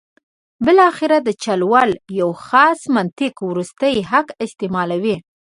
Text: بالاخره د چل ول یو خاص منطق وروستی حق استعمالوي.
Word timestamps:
بالاخره 0.65 1.17
د 1.27 1.29
چل 1.43 1.61
ول 1.73 1.91
یو 2.19 2.29
خاص 2.47 2.79
منطق 2.95 3.35
وروستی 3.49 3.95
حق 4.11 4.27
استعمالوي. 4.45 5.15